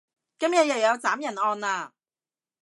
[0.39, 1.91] 今日又有斬人案喇